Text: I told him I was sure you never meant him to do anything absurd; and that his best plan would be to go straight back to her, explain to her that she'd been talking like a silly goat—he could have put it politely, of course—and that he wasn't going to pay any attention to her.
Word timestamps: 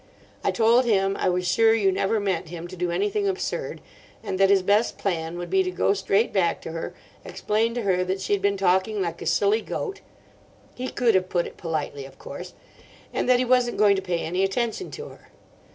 I 0.43 0.49
told 0.49 0.85
him 0.85 1.15
I 1.19 1.29
was 1.29 1.47
sure 1.47 1.75
you 1.75 1.91
never 1.91 2.19
meant 2.19 2.47
him 2.49 2.67
to 2.69 2.75
do 2.75 2.89
anything 2.89 3.27
absurd; 3.27 3.81
and 4.23 4.39
that 4.39 4.49
his 4.49 4.63
best 4.63 4.97
plan 4.97 5.37
would 5.37 5.51
be 5.51 5.61
to 5.61 5.69
go 5.69 5.93
straight 5.93 6.33
back 6.33 6.59
to 6.61 6.71
her, 6.71 6.95
explain 7.23 7.75
to 7.75 7.83
her 7.83 8.03
that 8.05 8.19
she'd 8.19 8.41
been 8.41 8.57
talking 8.57 8.99
like 8.99 9.21
a 9.21 9.27
silly 9.27 9.61
goat—he 9.61 10.87
could 10.89 11.13
have 11.13 11.29
put 11.29 11.45
it 11.45 11.55
politely, 11.55 12.05
of 12.07 12.17
course—and 12.17 13.29
that 13.29 13.37
he 13.37 13.45
wasn't 13.45 13.77
going 13.77 13.95
to 13.95 14.01
pay 14.01 14.21
any 14.21 14.43
attention 14.43 14.89
to 14.89 15.09
her. 15.09 15.29